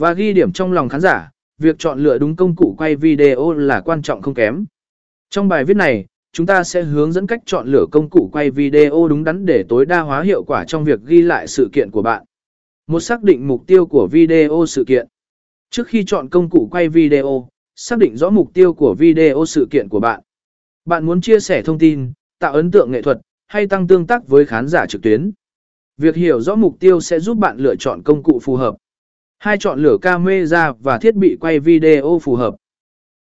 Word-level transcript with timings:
Và 0.00 0.12
ghi 0.12 0.32
điểm 0.32 0.52
trong 0.52 0.72
lòng 0.72 0.88
khán 0.88 1.00
giả, 1.00 1.30
việc 1.58 1.76
chọn 1.78 2.00
lựa 2.00 2.18
đúng 2.18 2.36
công 2.36 2.56
cụ 2.56 2.74
quay 2.78 2.96
video 2.96 3.52
là 3.52 3.80
quan 3.80 4.02
trọng 4.02 4.22
không 4.22 4.34
kém. 4.34 4.64
Trong 5.30 5.48
bài 5.48 5.64
viết 5.64 5.76
này, 5.76 6.06
chúng 6.32 6.46
ta 6.46 6.64
sẽ 6.64 6.82
hướng 6.82 7.12
dẫn 7.12 7.26
cách 7.26 7.42
chọn 7.46 7.68
lựa 7.68 7.86
công 7.92 8.10
cụ 8.10 8.28
quay 8.32 8.50
video 8.50 9.08
đúng 9.08 9.24
đắn 9.24 9.46
để 9.46 9.64
tối 9.68 9.86
đa 9.86 10.00
hóa 10.00 10.22
hiệu 10.22 10.44
quả 10.44 10.64
trong 10.64 10.84
việc 10.84 11.00
ghi 11.04 11.22
lại 11.22 11.46
sự 11.46 11.68
kiện 11.72 11.90
của 11.90 12.02
bạn. 12.02 12.24
Một 12.86 13.00
xác 13.00 13.22
định 13.22 13.48
mục 13.48 13.66
tiêu 13.66 13.86
của 13.86 14.08
video 14.12 14.64
sự 14.66 14.84
kiện. 14.84 15.06
Trước 15.70 15.88
khi 15.88 16.04
chọn 16.06 16.28
công 16.28 16.50
cụ 16.50 16.68
quay 16.70 16.88
video, 16.88 17.48
xác 17.76 17.98
định 17.98 18.16
rõ 18.16 18.30
mục 18.30 18.50
tiêu 18.54 18.74
của 18.74 18.94
video 18.98 19.44
sự 19.46 19.66
kiện 19.70 19.88
của 19.88 20.00
bạn. 20.00 20.20
Bạn 20.84 21.06
muốn 21.06 21.20
chia 21.20 21.40
sẻ 21.40 21.62
thông 21.62 21.78
tin, 21.78 22.12
tạo 22.38 22.52
ấn 22.52 22.70
tượng 22.70 22.90
nghệ 22.90 23.02
thuật, 23.02 23.18
hay 23.46 23.66
tăng 23.66 23.86
tương 23.86 24.06
tác 24.06 24.28
với 24.28 24.46
khán 24.46 24.68
giả 24.68 24.86
trực 24.86 25.02
tuyến. 25.02 25.30
Việc 25.96 26.16
hiểu 26.16 26.40
rõ 26.40 26.54
mục 26.54 26.76
tiêu 26.80 27.00
sẽ 27.00 27.20
giúp 27.20 27.38
bạn 27.38 27.58
lựa 27.58 27.76
chọn 27.76 28.02
công 28.02 28.22
cụ 28.22 28.40
phù 28.42 28.56
hợp. 28.56 28.76
Hai 29.44 29.58
chọn 29.58 29.82
lửa 29.82 29.96
camera 30.02 30.72
và 30.80 30.98
thiết 30.98 31.14
bị 31.14 31.36
quay 31.40 31.60
video 31.60 32.18
phù 32.22 32.34
hợp. 32.34 32.54